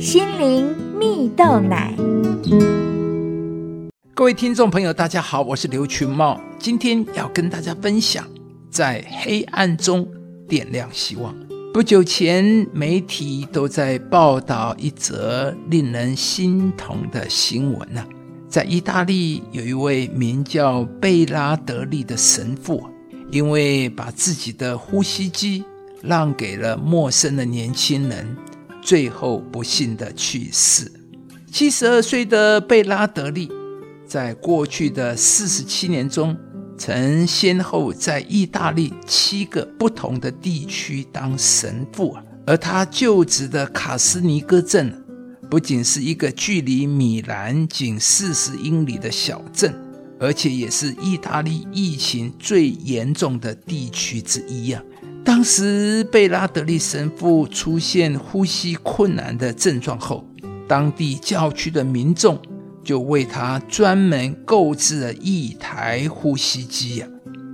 [0.00, 1.94] 心灵蜜豆奶。
[4.14, 8.26] 各位听众朋友，大家好，我是刘群茂，今天要跟大家分享，
[8.70, 10.08] 在黑暗中
[10.48, 11.34] 点亮希望。
[11.74, 18.02] 不久前，媒体都在报道一则令人心痛的新闻呐，
[18.48, 22.82] 在意大利有一位名叫贝拉德利的神父，
[23.30, 25.62] 因为把自己的呼吸机
[26.00, 28.34] 让给了陌生的年轻人。
[28.82, 30.90] 最后不幸的去世。
[31.50, 33.50] 七十二岁的贝拉德利，
[34.06, 36.36] 在过去的四十七年中，
[36.78, 42.22] 曾先后在意大利七个不同的地区当神父啊。
[42.46, 45.04] 而他就职的卡斯尼戈镇，
[45.50, 49.72] 不仅是一个距离米兰仅四十英里的小镇，
[50.18, 54.82] 而且也是意大利疫情最严重的地区之一啊。
[55.22, 60.26] 当时贝拉德利神父出现呼吸困难的症状后，
[60.66, 62.40] 当地教区的民众
[62.82, 67.06] 就为他专门购置了一台呼吸机呀。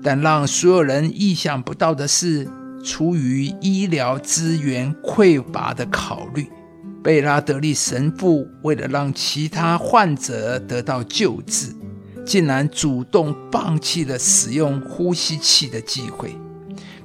[0.02, 2.48] 但让所有人意想不到的是，
[2.84, 6.48] 出于医疗资源匮乏的考虑，
[7.02, 11.74] 贝拉德利神父为了让其他患者得到救治，
[12.24, 16.32] 竟然主动放弃了使用呼吸器的机会。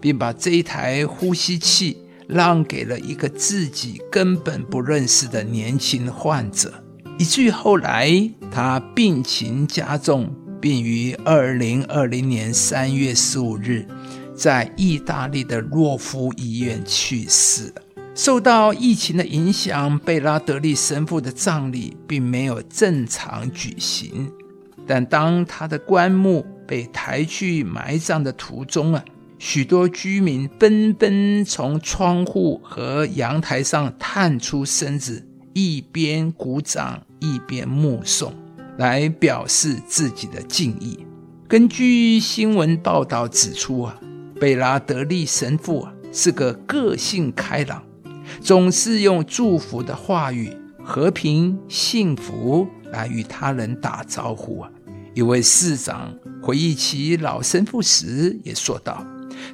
[0.01, 6.73] 并把这一台呼吸器让给了一个自己根本不认识的年轻患者，
[7.17, 8.11] 以至于后来
[8.51, 13.85] 他病情加重，并于二零二零年三月十五日
[14.35, 17.73] 在意大利的洛夫医院去世。
[18.13, 24.29] 受到疫情的影响，贝拉德利神父的葬礼并没有正常举行，
[24.85, 29.03] 但当他的棺木被抬去埋葬的途中啊。
[29.43, 38.31] 许多居民纷纷从窗户和阳台上探出身子，一边鼓掌一边目送，
[38.77, 41.07] 来表示自己的敬意。
[41.47, 43.99] 根据新闻报道指出啊，
[44.39, 47.81] 贝拉德利神父啊是个个性开朗，
[48.41, 54.69] 总是用祝福的话语、和平、幸福来与他人打招呼啊。
[55.15, 59.03] 一位市长回忆起老神父时，也说道。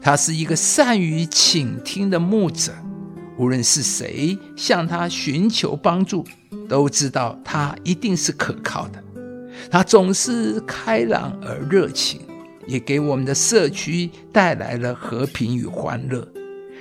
[0.02, 2.74] 他是一个善于倾听的牧者，
[3.38, 6.26] 无论是谁向他寻求帮助，
[6.68, 9.04] 都知道他一定是可靠的。
[9.70, 12.22] 他总是开朗而热情，
[12.68, 16.28] 也给我们的社区带来了和平与欢乐。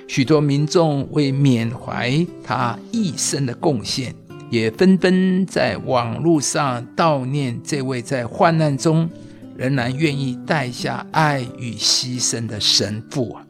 [0.07, 4.15] 许多民众为缅怀他一生的贡献，
[4.49, 9.09] 也纷纷在网络上悼念这位在患难中。
[9.57, 13.43] 仍然愿意带下爱与牺牲的神父啊，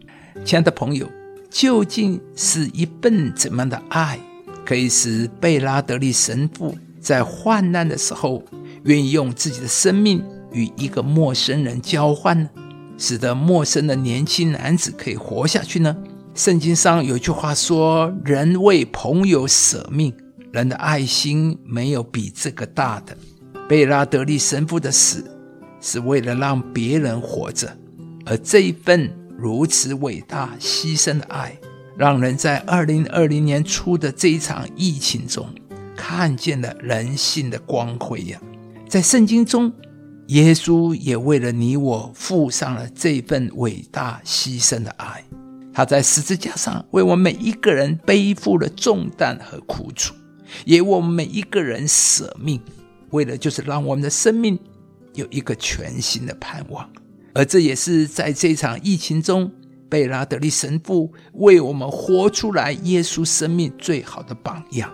[0.46, 1.06] 亲爱的朋友，
[1.50, 4.18] 究竟是一份怎么样的爱，
[4.66, 8.42] 可以使贝拉德利神父在患难的时候
[8.84, 10.24] 愿意用自己的生命
[10.54, 12.50] 与一个陌生人交换呢？
[12.98, 15.96] 使得陌生的年轻男子可以活下去呢？
[16.34, 20.14] 圣经上有句话说：“人为朋友舍命，
[20.54, 23.18] 人的爱心没有比这个大的。”
[23.68, 25.37] 贝拉德利神父的死。
[25.90, 27.74] 是为了让别人活着，
[28.26, 31.58] 而这一份如此伟大牺牲的爱，
[31.96, 35.48] 让人在二零二零年初的这一场疫情中，
[35.96, 38.38] 看见了人性的光辉呀！
[38.90, 39.72] 在圣经中，
[40.28, 45.24] 耶稣也为了你我付上了这份伟大牺牲的爱，
[45.72, 50.14] 他在十字架上为我们每一个人背负了重担和苦楚，
[50.66, 52.60] 也为我们每一个人舍命，
[53.12, 54.60] 为了就是让我们的生命。
[55.18, 56.88] 有一个全新的盼望，
[57.34, 59.52] 而这也是在这场疫情中，
[59.90, 64.90] 贝拉德利神父为我们活出来耶稣生命最好的榜样。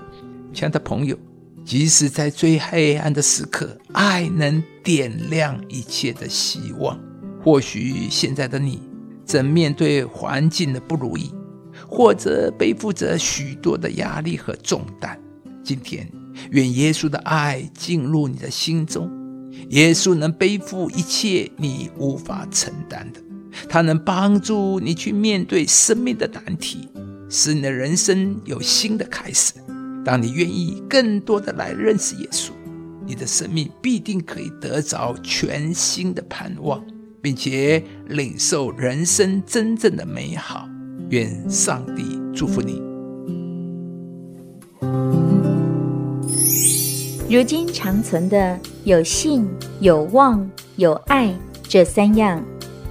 [0.54, 1.18] 亲爱的朋友，
[1.66, 6.98] 即使在最黑暗的时刻，爱能点亮一切的希望。
[7.44, 8.82] 或许现在的你
[9.26, 11.34] 正面对环境的不如意，
[11.86, 15.20] 或者背负着许多的压力和重担。
[15.66, 16.10] 今天，
[16.52, 19.12] 愿耶稣的爱进入你的心中。
[19.70, 23.20] 耶稣能背负一切你无法承担的，
[23.70, 26.88] 他能帮助你去面对生命的难题，
[27.30, 29.54] 使你的人生有新的开始。
[30.06, 32.52] 当你愿意更多的来认识耶稣，
[33.06, 36.84] 你的生命必定可以得着全新的盼望，
[37.22, 40.68] 并且领受人生真正的美好。
[41.10, 42.82] 愿上帝祝福你。
[47.30, 49.48] 如今长存的有信、
[49.80, 50.46] 有望、
[50.76, 51.34] 有爱
[51.70, 52.44] 这三样，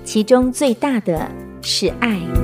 [0.04, 1.30] 其中最大的
[1.60, 2.41] 是爱。